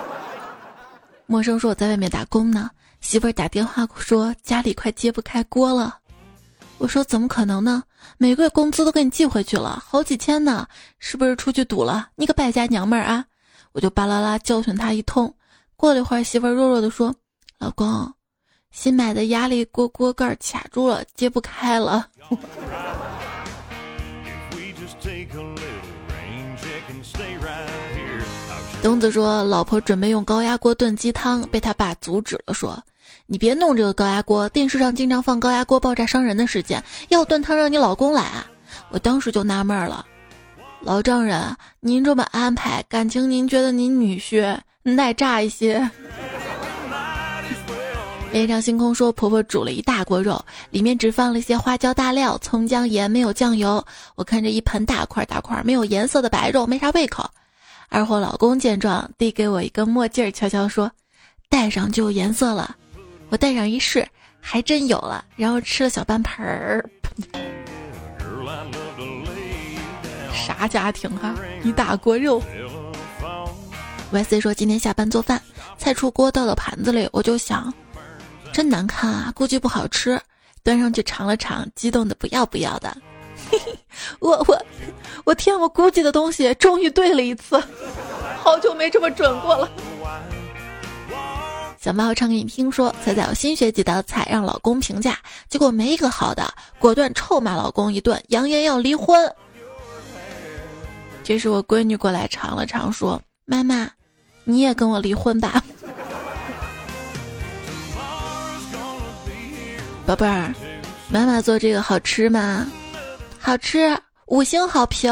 [1.26, 5.98] 陌生说：“我在外面打工呢。”媳妇儿打电话说：“家里快揭不开锅了。”
[6.78, 7.84] 我说：“怎么可能呢？
[8.18, 10.68] 每个月工资都给你寄回去了，好几千呢，
[11.00, 12.10] 是不是出去赌了？
[12.16, 13.26] 你个败家娘们儿啊！”
[13.72, 15.34] 我就巴拉拉教训他一通。
[15.76, 17.16] 过了一会儿，媳妇儿弱弱的说
[17.60, 18.14] ：“老公。”
[18.72, 22.08] 新买的压力锅锅盖卡住了，揭不开了。
[28.82, 32.82] 东子说，老婆准备用高压锅炖鸡汤，被他爸阻止了，说
[33.32, 38.44] ：“你别弄这个高压锅，电视上经常放高压锅爆炸伤人的事件，要炖汤让你老公来啊！”
[38.90, 40.04] 我当时就纳闷了，
[40.82, 45.88] 老丈人，您这么安排，感情您觉得您女婿耐炸一些？
[48.32, 53.86] 连上星空说，婆婆煮了一大锅肉，里面只放了一些花椒、大料、葱姜盐，没有酱油。
[54.16, 57.30] 我看着一盆大块大块没有颜色的白肉，没啥胃口。
[57.90, 60.92] 二货老公见状，递给我一个墨镜，悄悄说
[61.48, 62.76] ：“戴上就有颜色了。”
[63.30, 64.08] 我戴上一试，
[64.42, 65.24] 还真有了。
[65.36, 66.84] 然后吃了小半盆儿。
[70.34, 71.36] 啥家庭哈？
[71.64, 72.42] 一大锅肉。
[74.12, 75.40] Y C 说：“今天下班做饭，
[75.78, 77.72] 菜出锅倒到盘子里，我就想。”
[78.52, 80.20] 真难看啊，估计不好吃。
[80.64, 82.98] 端上去尝了尝，激动的不要不要的。
[84.20, 84.66] 我我
[85.24, 87.62] 我天，我估计的东西终于对了一次，
[88.42, 89.70] 好久没这么准过了。
[91.80, 99.34] 小猫唱给你听说，猜猜我新学几道菜让老公评价，结果没一个好的，果断臭骂老公一顿，扬言要离婚。
[101.24, 103.90] 这时我闺女过来尝了尝，说：“妈妈，
[104.44, 105.64] 你也跟我离婚吧。”
[110.06, 110.54] 宝贝儿，
[111.08, 112.68] 妈妈做这个好吃吗？
[113.40, 115.10] 好吃，五星好评。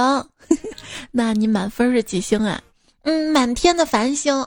[1.12, 2.62] 那你满分是几星啊？
[3.04, 4.46] 嗯，满天的繁星。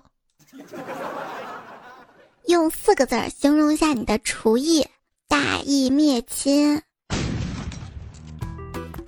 [2.50, 4.84] 用四个字儿形容一下你的厨艺：
[5.28, 6.82] 大义灭亲。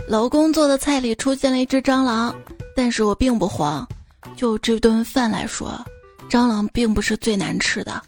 [0.06, 2.32] 老公做的菜里出现了一只蟑螂，
[2.76, 3.86] 但是我并不慌。
[4.36, 5.84] 就这顿饭来说，
[6.30, 8.00] 蟑螂并不是最难吃的。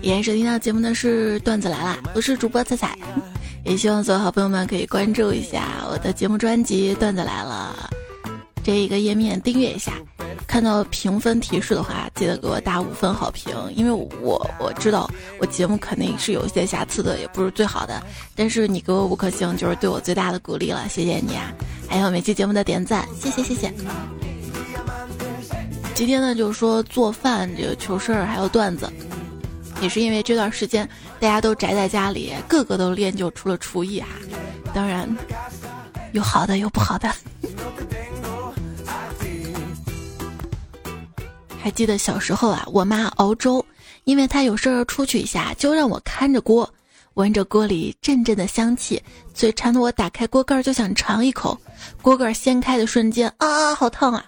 [0.00, 2.98] 也是听到节目的是段子来了，我是主播彩彩，
[3.64, 7.90] 也希望所有好朋友们可以关注一下我的节目专辑《段子来了》
[8.62, 9.92] 这一个页面，订阅一下。
[10.46, 18.02] 看到评分提示的话，记得给我打五分好评，因为我我知道我节目肯定是有一些瑕疵的，也不是最好的，
[18.34, 21.52] 但是你给我五颗星就是对我最大的鼓励了，谢谢你啊！
[21.86, 23.72] 还有每期节目的点赞，谢谢谢谢。
[25.94, 28.90] 今天呢，就是说做饭这个糗事儿还有段子。
[29.80, 30.88] 也是因为这段时间
[31.20, 34.08] 大家都宅在家里，个个都练就出了厨艺哈。
[34.74, 35.08] 当然，
[36.12, 37.08] 有好的有不好的。
[41.60, 43.64] 还记得小时候啊，我妈熬粥，
[44.04, 46.68] 因为她有事儿出去一下，就让我看着锅，
[47.14, 49.02] 闻着锅里阵阵的香气，
[49.34, 51.58] 嘴馋的我打开锅盖就想尝一口。
[52.00, 54.24] 锅盖掀开的瞬间，啊，好烫啊！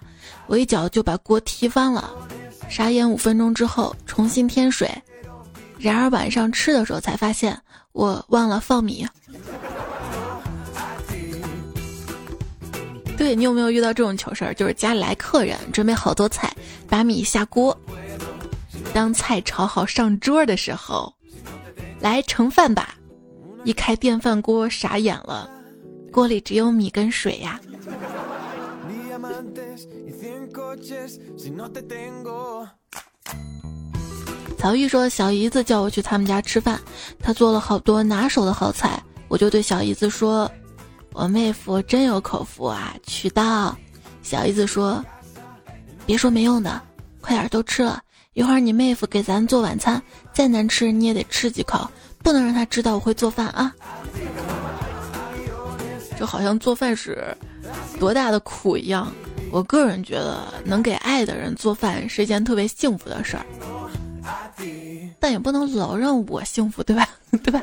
[0.47, 2.11] 我一脚就把锅踢翻了。
[2.69, 4.89] 傻眼五分钟之后，重新添水。
[5.77, 7.57] 然而晚上吃的时候才发现，
[7.93, 9.07] 我忘了放米。
[13.21, 14.51] 对你有没有遇到这种糗事儿？
[14.51, 16.51] 就是家里来客人，准备好多菜，
[16.89, 17.79] 把米下锅。
[18.95, 21.13] 当菜炒好上桌的时候，
[21.99, 22.95] 来盛饭吧。
[23.63, 25.47] 一开电饭锅，傻眼了，
[26.11, 27.61] 锅里只有米跟水呀。
[34.57, 36.81] 曹玉说：“小姨子叫我去他们家吃饭，
[37.19, 40.51] 他做了好多拿手的好菜，我就对小姨子说
[41.13, 43.77] ：‘我妹夫真有口福啊，娶到。’
[44.23, 45.03] 小姨子说
[46.05, 46.81] ：‘别说没用的，
[47.19, 48.01] 快点都吃了，
[48.33, 50.01] 一会儿你妹夫给咱做晚餐，
[50.33, 53.73] 再难吃你也得吃几口，不能让他知道我会做饭啊。’
[56.17, 57.35] 就好像做饭是
[57.99, 59.11] 多大的苦一样。
[59.51, 63.45] 我个人觉得，能给爱的人做饭是一件特别幸福的事儿。”
[65.19, 67.07] 但也不能老让我幸福，对吧？
[67.43, 67.61] 对吧？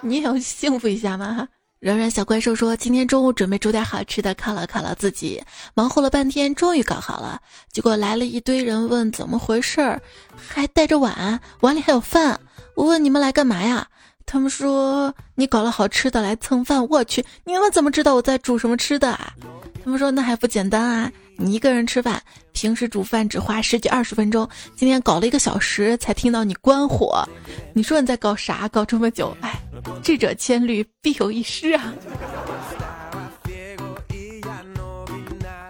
[0.00, 1.46] 你也要幸福一下嘛！
[1.84, 5.42] 软软小怪兽说：“今天中午准备煮点好吃的犒劳犒劳自己，
[5.74, 7.42] 忙活了半天，终于搞好了。
[7.70, 10.00] 结果来了一堆人问怎么回事儿，
[10.34, 12.40] 还带着碗，碗里还有饭。
[12.74, 13.86] 我问你们来干嘛呀？
[14.24, 16.88] 他们说你搞了好吃的来蹭饭。
[16.88, 19.34] 我去，你们怎么知道我在煮什么吃的啊？
[19.84, 21.12] 他们说那还不简单啊！
[21.36, 27.28] 你一个人吃饭，平时煮饭只花十几二十分钟，今天搞了一个小时才听到你关火。
[27.72, 28.68] 你说你在搞啥？
[28.68, 29.36] 搞这么久？
[29.40, 29.60] 哎，
[30.02, 31.92] 智者千虑，必有一失啊！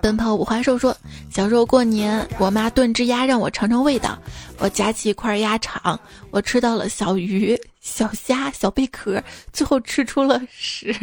[0.03, 0.95] 奔跑五花兽说，
[1.31, 4.19] 小时候过年，我妈炖只鸭让我尝尝味道，
[4.59, 5.99] 我夹起一块鸭肠，
[6.31, 10.95] 我吃到了小鱼、小虾、小贝壳，最后吃出了屎。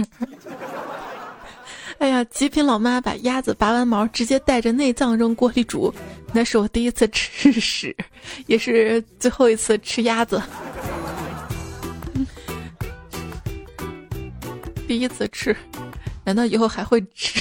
[2.02, 5.94] 哎呀极品老妈把鸭子拔完毛直接带着内脏扔锅里煮
[6.34, 7.96] 那是我第一次吃 屎
[8.48, 10.42] 也是最后一次吃鸭子。
[14.88, 15.56] 第一次吃
[16.24, 17.40] 难道以后还会吃？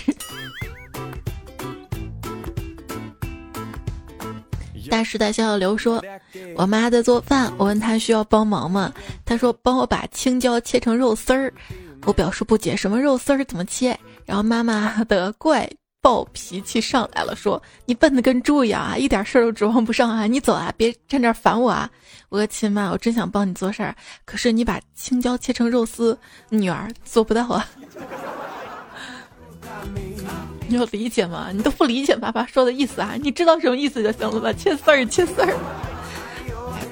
[4.91, 6.05] 大时代小小刘说
[6.55, 8.93] 我妈在做饭我问她需要帮忙吗？
[9.25, 11.51] 她说帮我把青椒切成肉丝儿。
[12.07, 15.69] 我表示不解什么肉丝儿怎么切然后妈妈的怪
[16.03, 20.27] 暴脾气上来了，说：你笨的跟猪一样啊，一点事儿都指望不上啊！
[20.27, 21.89] 你走啊，别站这儿烦我啊！
[22.29, 27.69] 我说亲妈，我真想帮你做事儿，可是你把青椒切成肉丝，女儿做不到啊。”
[30.69, 31.49] 你要理解吗？
[31.53, 33.15] 你都不理解爸爸说的意思啊！
[33.21, 34.53] 你知道什么意思就行了吧？
[34.53, 35.57] 切丝儿，切丝儿。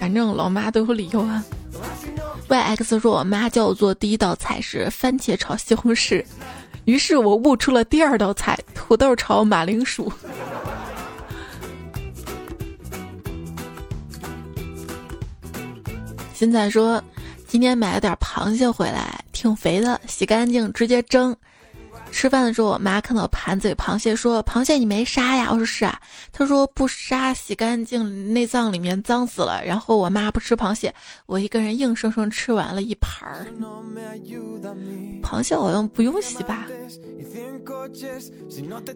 [0.00, 1.42] 反正老妈都有理由啊。
[2.48, 6.24] Y X 说，我妈叫我做第一道菜是番茄炒西红柿，
[6.88, 10.10] 于是我悟出了第二道菜土豆炒马铃薯。
[16.32, 17.04] 现在说，
[17.46, 21.36] 今天买了点螃蟹回来，挺肥的，洗干净直接蒸。
[22.18, 26.00] 吃饭的时候，我妈看到盘子里螃蟹，说：“螃蟹你没杀呀？”我说：“是啊。”
[26.32, 30.92] 她说：“不杀，洗干净，内脏里面脏死了。”然后我妈不吃螃蟹，
[31.26, 33.46] 我一个人硬生生吃完了一盘儿。
[35.22, 36.66] 螃蟹好像不用洗吧？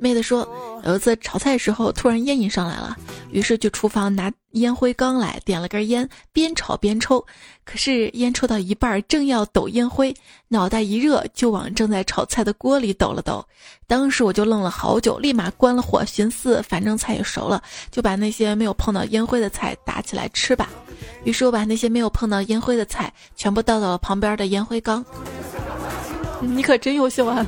[0.01, 0.49] 妹子说，
[0.85, 2.97] 有一次炒菜时候突然烟瘾上来了，
[3.31, 7.25] 于是去厨房拿烟灰缸来点了根烟，边炒边抽。
[7.65, 10.15] 可是烟抽到一半，正要抖烟灰，
[10.49, 13.45] 脑袋一热就往正在炒菜的锅里抖了抖。
[13.87, 20.69] 当时我就愣了好久，立马关了火，寻思反正菜也熟了，就把那些没有碰到烟灰的菜打起来吃吧。
[21.25, 25.05] 于是我把那些没有碰到烟灰的菜全部倒到了旁边的烟灰缸。
[26.41, 27.47] 你可真优秀啊！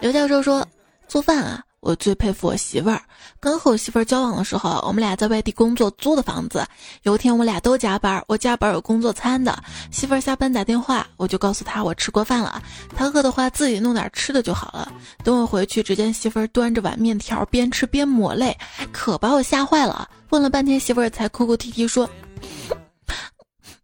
[0.00, 0.66] 刘教授说
[1.06, 3.02] ：“做饭啊，我最佩服我媳妇儿。
[3.40, 6.64] 刚和我媳妇儿交往的时候，我们俩在外地工作租的房子。
[7.02, 9.60] 有一天我俩都加班，我加班有工作餐的。
[9.90, 12.62] 媳妇儿下班打电话，我就告诉她我吃过饭了。
[12.94, 14.92] 她饿的话自己弄点吃的就好了。
[15.24, 18.56] 等我回去，只见媳妇儿端着碗面条，边吃边抹泪，
[18.92, 20.08] 可把我吓坏了。
[20.30, 22.08] 问了半天，媳妇儿才哭哭啼啼说：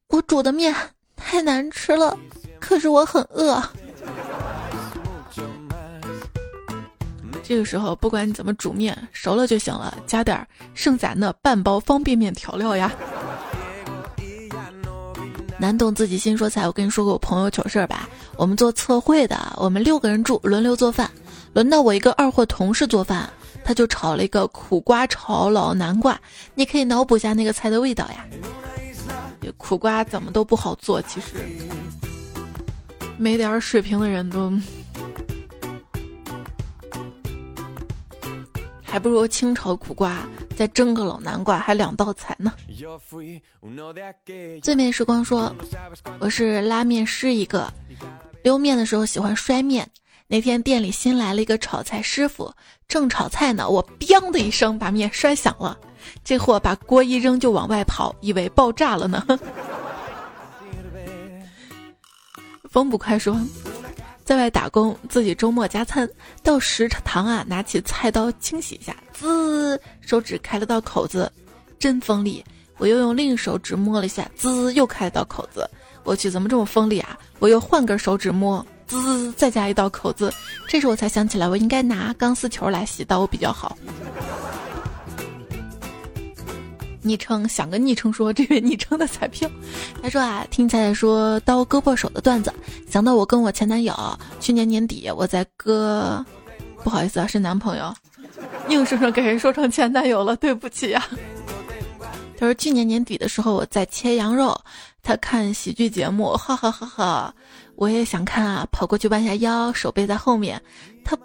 [0.06, 0.72] 我煮的面
[1.16, 2.16] 太难吃了，
[2.60, 3.60] 可是我很饿。”
[7.48, 12.92] 这个时候，不管你怎么煮面，熟了就行了，加点剩下的半包方便面调料呀。
[15.56, 18.06] 难懂自己心说菜，我跟你说个我朋友糗事儿吧。
[18.36, 21.10] 我们做测绘的，我们六个人住，轮流做饭。
[21.54, 23.26] 轮到我一个二货同事做饭，
[23.64, 26.20] 他就炒了一个苦瓜炒老南瓜。
[26.54, 28.26] 你可以脑补一下那个菜的味道呀。
[29.56, 31.28] 苦瓜怎么都不好做，其实
[33.16, 34.52] 没点水平的人都。
[38.90, 42.52] 还不如清炒苦瓜，再蒸个老南瓜，还两道菜呢。
[44.62, 45.54] 最美时光说
[46.18, 47.70] ：“我是拉面师一个，
[48.42, 49.88] 溜面的时候喜欢摔面。
[50.26, 52.52] 那天店里新来了一个炒菜师傅，
[52.86, 55.78] 正炒菜呢，我‘砰’的一声把面摔响了，
[56.24, 59.24] 这货把锅一扔就往外跑，以为爆炸了呢。
[62.70, 63.38] ”风不快说。
[64.28, 66.06] 在外打工，自己周末加餐，
[66.42, 71.32] 到食堂啊，拿起菜刀清洗一下，滋，手指开了道口子，
[71.78, 72.44] 真锋利。
[72.76, 75.66] 我又用另一手指摸了一下，滋，又开了道口子。
[76.04, 77.18] 我去，怎么这么锋利啊？
[77.38, 80.30] 我又换根手指摸，滋，再加一道口子。
[80.66, 83.78] 这时我才想起来，我应该拿钢丝球来洗刀比较好。
[87.02, 89.48] 昵称想个昵称说这位昵称的彩票，
[90.02, 92.52] 他说啊，听彩彩说刀割破手的段子，
[92.88, 93.94] 想到我跟我前男友
[94.40, 96.24] 去年年底我在割，
[96.82, 97.94] 不好意思啊，是男朋友，
[98.68, 101.06] 硬生生给人说成前男友了，对不起啊。
[102.38, 104.58] 他说去年年底的时候我在切羊肉，
[105.02, 107.34] 他看喜剧节目，哈哈哈哈，
[107.74, 110.60] 我也想看啊，跑过去弯下腰，手背在后面，
[111.04, 111.16] 他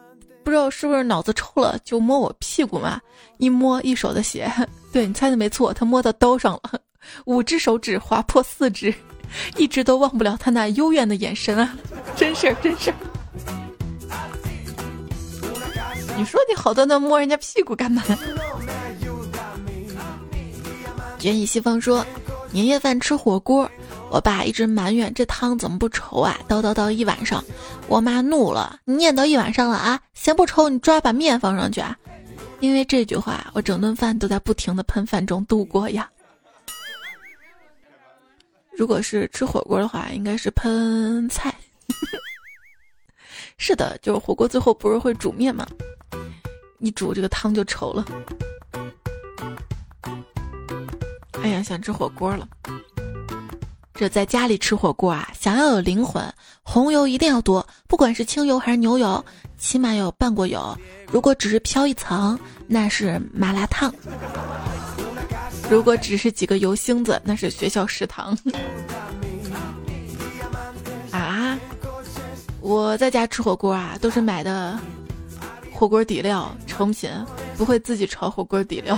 [0.43, 2.99] 不知道是不是脑子抽了，就摸我屁股嘛，
[3.37, 4.51] 一摸一手的血。
[4.91, 6.79] 对你猜的没错，他摸到刀上了，
[7.25, 8.93] 五只手指划破四只，
[9.57, 11.75] 一直都忘不了他那幽怨的眼神啊！
[12.15, 12.95] 真事儿，真事儿。
[16.15, 18.03] 你说你好端端摸人家屁股干嘛？
[21.17, 22.05] 卷以西方说，
[22.51, 23.69] 年夜饭吃火锅，
[24.13, 27.43] 我爸一直埋怨这汤怎么不稠啊，叨叨叨一晚上。
[27.87, 31.97] 我妈怒了，你念叨一晚上了啊，嫌不稠你抓把面放上去啊。
[32.59, 36.07] 因为这句话，我整顿饭都在不停的喷饭中度过呀。
[38.77, 41.51] 如果是吃火锅的话，应该是喷菜。
[43.57, 45.67] 是的，就是火锅最后不是会煮面吗？
[46.77, 48.05] 一煮这个汤就稠了。
[51.41, 52.47] 哎呀，想吃火锅了。
[53.93, 56.23] 这在家里吃火锅啊，想要有灵魂，
[56.63, 59.23] 红油一定要多，不管是清油还是牛油，
[59.57, 60.75] 起码要拌过油。
[61.11, 62.37] 如果只是飘一层，
[62.67, 63.91] 那是麻辣烫；
[65.69, 68.35] 如果只是几个油星子，那是学校食堂。
[71.11, 71.57] 啊，
[72.61, 74.79] 我在家吃火锅啊，都是买的
[75.71, 77.11] 火锅底料成品，
[77.55, 78.97] 不会自己炒火锅底料。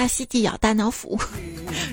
[0.00, 1.18] 大西季咬大脑斧。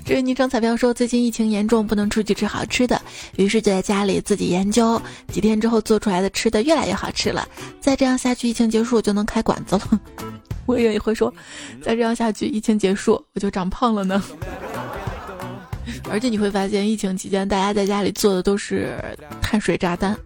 [0.06, 3.02] 这位昵称彩票说最近疫情严重，不能出去吃好吃的，
[3.36, 5.02] 于是就在家里自己研究。
[5.28, 7.46] 几天之后做出来的吃的越来越好吃了。
[7.82, 10.00] 再这样下去，疫情结束就能开馆子了。
[10.66, 11.34] 我也会说，
[11.82, 14.24] 再这样下去，疫情结束我就长胖了呢。
[16.10, 18.98] 而且你会发现，疫情期间大家在家里做的都是
[19.42, 20.18] 碳水炸弹，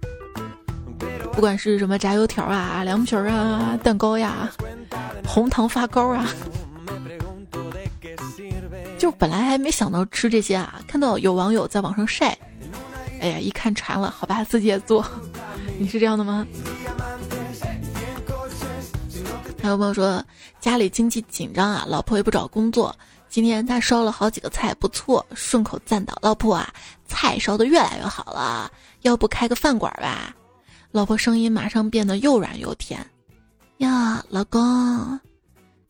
[1.33, 4.51] 不管是什么炸油条啊、凉皮儿啊、蛋糕呀、
[5.25, 6.31] 红糖发糕啊。
[9.01, 12.37] 就本来还没想到吃这些啊，看到有网友在网上晒，
[13.19, 15.03] 哎呀，一看馋了，好吧，自己也做。
[15.79, 16.45] 你是这样的吗？
[19.59, 20.23] 还有朋友说
[20.59, 22.95] 家里经济紧张啊，老婆也不找工作，
[23.27, 26.71] 今天他烧了好几个菜，不错，顺口赞道：“老婆啊，
[27.07, 28.71] 菜烧的越来越好了，
[29.01, 30.31] 要不开个饭馆吧？”
[30.93, 33.03] 老婆声音马上变得又软又甜，
[33.77, 35.19] 呀，老公。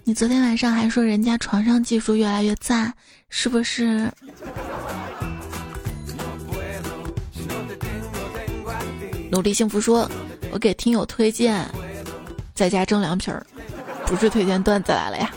[0.03, 2.91] 你昨天晚上还说人家床上技术越来越赞，
[3.29, 4.11] 是不是？
[9.29, 10.09] 努力幸福说
[10.51, 11.65] ：“我给听友推荐，
[12.55, 13.45] 在家蒸凉皮儿，
[14.07, 15.31] 不是推荐段子来了呀，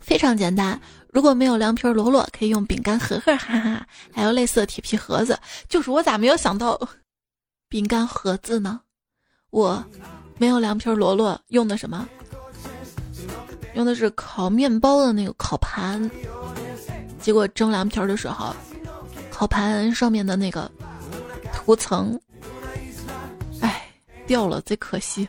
[0.00, 0.80] 非常简单。
[1.10, 5.38] 如果没有凉皮儿罗罗，可以用饼干盒盒，哈哈，还有类似的铁皮盒子。
[5.68, 6.80] 就是我咋没有想到
[7.68, 8.80] 饼干盒子呢？
[9.50, 9.84] 我
[10.38, 12.08] 没有凉皮儿罗罗，用的什么？”
[13.76, 16.10] 用的是烤面包的那个烤盘，
[17.20, 18.56] 结果蒸凉皮儿的时候，
[19.30, 20.70] 烤盘上面的那个
[21.52, 22.18] 涂层，
[23.60, 23.86] 哎，
[24.26, 25.28] 掉了，贼可惜。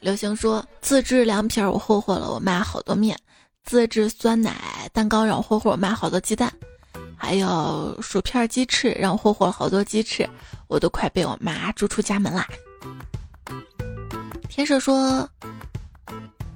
[0.00, 3.14] 刘星说自制凉皮儿，我霍霍了我妈好多面；
[3.64, 6.48] 自制酸奶蛋糕，让我霍霍我妈好多鸡蛋；
[7.16, 10.28] 还有薯片鸡翅，让我霍霍了好多鸡翅，
[10.66, 12.48] 我都快被我妈逐出家门啦。
[14.48, 15.28] 天使说。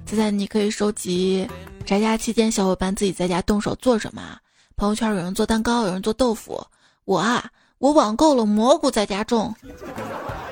[0.09, 1.47] 现在你可以收集
[1.85, 4.35] 宅家期间小伙伴自己在家动手做什么。
[4.75, 6.59] 朋友圈有人做蛋糕，有人做豆腐。
[7.05, 7.47] 我啊，
[7.77, 9.53] 我网购了蘑菇在家种。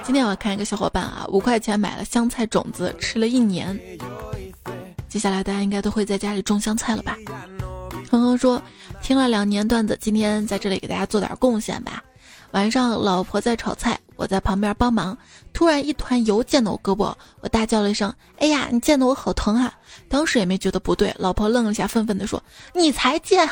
[0.03, 3.80] 今天我看一个小伙伴啊，五块钱买了香菜种子，吃了一年。
[5.10, 7.18] 接下来大家应该都会在家里种香菜了吧？
[8.12, 8.62] 哼哼说，
[9.01, 12.03] 听了两年段子，今天在这里给大家做点贡献吧。
[12.58, 13.99] 晚上老婆在炒菜。
[14.16, 15.16] 我在旁边帮忙，
[15.53, 19.72] 突然一团油溅到我胳膊，我大叫了一声：“哎呀，你溅得我好疼啊！”
[20.10, 22.41] 当时也没觉得不对，老婆愣了一下，愤愤地说
[22.74, 23.47] ：“你才溅！”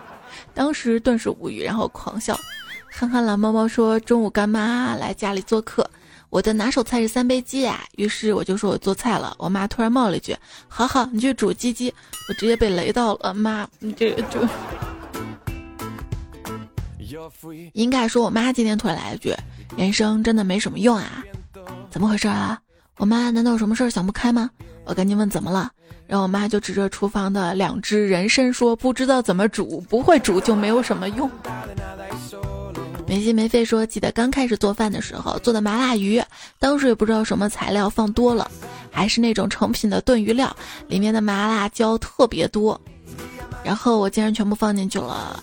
[0.54, 2.34] 当时顿时无语，然后狂笑。
[2.90, 5.86] 憨憨懒猫猫说：“中午干妈来家里做客，
[6.30, 9.34] 我的拿手菜是三杯鸡啊。”于是我就说我做菜了。
[9.38, 10.34] 我妈突然冒了一句
[10.68, 11.92] ：“好好，你去煮鸡鸡。”
[12.30, 14.40] 我直接被雷到了，妈，你这个就。
[17.72, 19.34] 应该说，我妈今天突然来了句
[19.76, 21.24] ：“人生真的没什么用啊，
[21.90, 22.58] 怎么回事啊？”
[22.98, 24.48] 我妈难道有什么事儿想不开吗？
[24.84, 25.70] 我赶紧问怎么了，
[26.06, 31.30] 然后我妈就指着厨房的两只人参说：“不知道怎么煮，不会煮就没有什么用。”
[33.06, 36.22] 没心没肺说：“记得刚开始做饭的时候做的麻辣鱼，
[36.58, 38.50] 当时也不知道什么材料放多了，
[38.90, 40.54] 还是那种成品的炖鱼料，
[40.88, 42.80] 里面的麻辣椒特别多，
[43.64, 45.42] 然后我竟然全部放进去了。”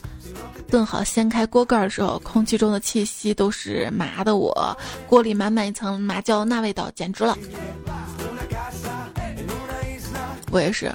[0.71, 4.37] 炖好，掀开锅盖的时候，空气中的气息都是麻的。
[4.37, 7.37] 我锅里满满一层麻椒，那味道简直了。
[10.49, 10.89] 我也是，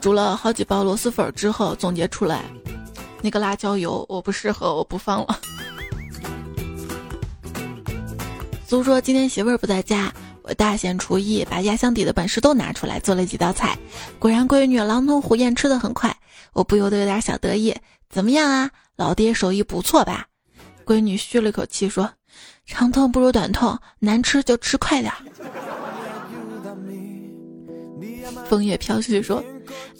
[0.00, 2.42] 煮了好几包螺蛳粉之后，总结出来，
[3.22, 5.38] 那个辣椒油我不适合，我不放了。
[8.66, 13.78] 苏说今天媳妇儿不在家，我大显厨艺，把压箱底的本事都拿出来做了几道菜，
[14.18, 16.14] 果然闺女狼吞虎咽吃的很快，
[16.52, 17.74] 我不由得有点小得意。
[18.08, 18.70] 怎么样啊？
[18.96, 20.26] 老爹手艺不错吧？
[20.84, 22.10] 闺女吁了口气说
[22.64, 25.12] ：“长痛不如短痛，难吃就吃快点。”
[28.48, 29.44] 枫叶飘絮说：“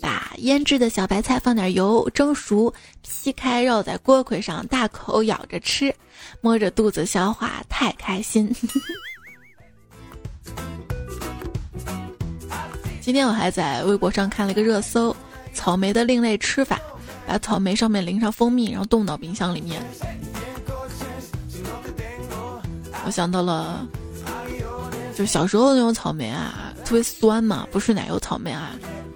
[0.00, 2.72] 把腌制的小白菜放点油蒸熟，
[3.02, 5.94] 劈开绕在锅盔上，大口咬着吃，
[6.40, 8.50] 摸着肚子消化，太开心。
[13.02, 15.14] ”今天我还在微博上看了一个热搜：
[15.58, 16.78] 草莓的另类吃法。
[17.26, 19.82] 把草莓上面淋上蜂蜜，然后冻到冰箱里面。
[23.04, 23.86] 我想到了，
[25.14, 28.70] 就小时候那种草莓啊，特别酸嘛，不是奶油草莓啊，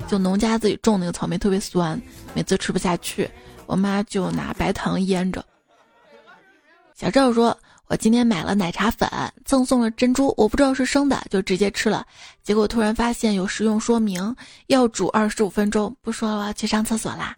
[0.06, 1.98] 就农家自己种那个草莓特别酸，
[2.34, 3.30] 每次吃不下去，
[3.64, 5.42] 我妈就拿白糖腌着。
[6.94, 7.56] 小赵说
[7.92, 9.06] ：“我今天买了奶茶粉，
[9.44, 12.06] 赠送了珍珠，我不知道是生的，就直接吃了。
[12.42, 14.34] 结果突然发现有食用说明，
[14.68, 15.94] 要煮二十五分钟。
[16.00, 17.36] 不说了，我要去上厕所啦。”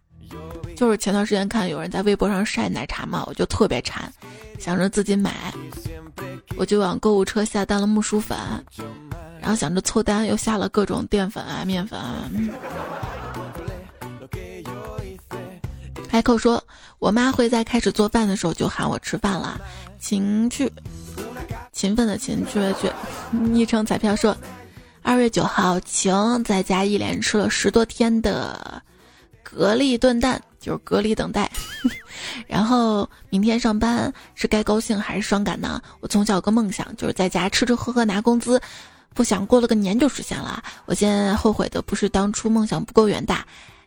[0.76, 4.09] 就是前段时间看有人在微博上晒奶茶嘛，我就特别馋，
[4.61, 5.52] 想着自己买，
[6.57, 8.38] 我就往购物车下单了木薯粉，
[9.40, 12.30] 然后想着凑单又下了各种淀粉啊、面粉啊。
[16.09, 16.62] 海口说
[17.00, 19.61] ：“我妈会在开始做饭的时候就喊我吃饭了。”
[20.05, 20.70] 勤去，
[21.72, 22.92] 勤奋的勤去去。
[23.32, 24.36] 昵称彩票说
[25.00, 28.82] ：“二月九号，晴在家一连吃了十多天的
[29.42, 31.50] 蛤蜊炖蛋，就是隔离等待。
[32.46, 35.80] 然后明天上班是该高兴还是伤感呢？
[36.00, 38.61] 我从小有个梦想，就是在家吃吃喝喝拿工资，
[39.14, 40.62] 不想过了个年就实现了。
[40.84, 43.42] 我现在后悔的不是当初梦想不够远大。”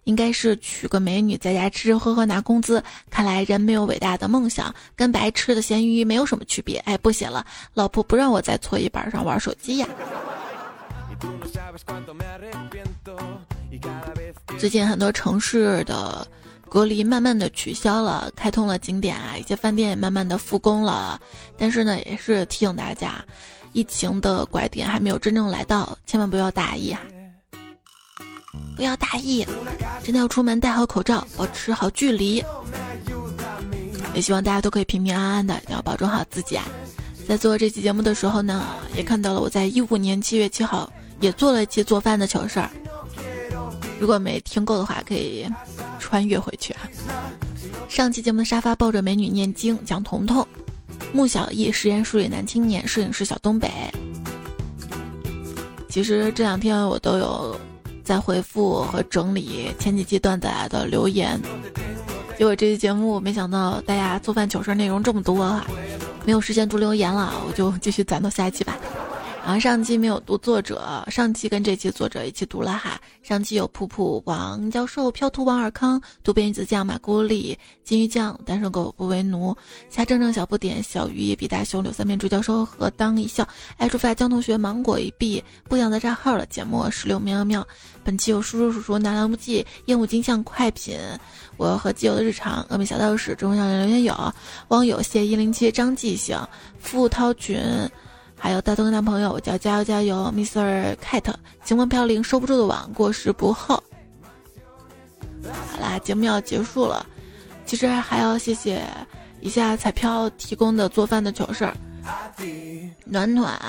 [0.07, 2.81] 应该是娶个美女，在家吃吃喝喝拿工资。
[3.09, 6.77] 看来人没有伟大的梦想，跟白吃的咸鱼没有什么区别。
[6.85, 9.87] 哎，不写了，老婆不让我在搓衣板上玩手机呀。
[14.57, 16.25] 最近很多城市的
[16.69, 21.19] 隔离慢慢的取消了，开通了景点啊，一些饭店也慢慢的复工了。
[21.57, 23.21] 但是呢，也是提醒大家，
[23.73, 27.01] 疫情的拐点还没有真正来到，千万不要大意啊。
[28.75, 29.45] 不要大意，
[30.03, 32.43] 真的要出门戴好口罩，保持好距离。
[34.13, 36.65] 也希望大家都可以平平安安的，要保重好自己啊！
[37.27, 42.69] 在做这期节目的时候呢，也看到了我在一五年七月七号也做了一期做饭的糗事儿。
[43.99, 45.45] 如果没听够的话，可以
[45.99, 46.89] 穿越回去啊。
[47.89, 50.47] 上期节目的沙发抱着美女念经，讲彤彤，
[51.13, 53.69] 穆小艺实验室里男青年，摄影师小东北。
[55.89, 57.59] 其实这两天我都有。
[58.07, 61.37] 在回复和整理前几期段子的留言，
[62.37, 65.65] 结果这期节目没想到大家做饭糗事内容这么多哈，
[66.23, 68.77] 没有时间读留言了，我就继续攒到下一期吧。
[69.47, 72.99] 然后上期没有读作者，上期跟这期作者一起读了哈。
[73.23, 79.55] 上期有普普、王教授、飘图、王尔康、渡边子酱、马古里、金鱼酱、单身狗不为奴、
[79.89, 87.65] 夏正正、小不点、小鱼也、比大熊、柳三面、朱教授和当一笑、爱出发、江同学、芒果一币、不想再账号了、节目十六喵喵。
[88.03, 90.99] 本期有叔叔叔叔、南南不记、烟雾金像、快品、
[91.55, 94.33] 我和基友的日常、峨眉小道士、中小人留言有
[94.67, 96.37] 网友谢一零七、张记行、
[96.81, 97.57] 付涛群。
[98.39, 100.95] 还有大东的男朋友，我叫加油加油，Mr.
[100.97, 101.33] Cat，
[101.63, 103.83] 晴空飘零，收不住的网，过时不候。
[105.43, 107.05] 好啦，节目要结束了，
[107.65, 108.83] 其实还要谢谢
[109.41, 111.75] 一下彩票提供的做饭的糗事儿。
[113.05, 113.59] 暖暖、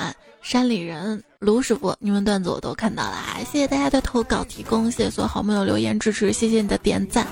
[0.42, 3.16] 山里人、卢师傅，你们段子我都看到了，
[3.50, 7.26] 谢谢大家的投稿提供，谢谢所有好朋友留言支持，谢谢你的点赞。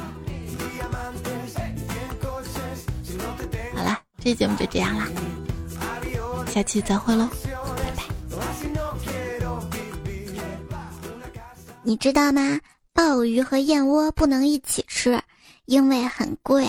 [3.75, 5.07] 好啦，这节目就这样啦。
[6.57, 7.29] 下期再会喽，
[7.77, 8.03] 拜拜。
[11.83, 12.59] 你知道吗？
[12.95, 15.21] 鲍鱼和燕窝不能一起吃，
[15.67, 16.67] 因为很贵。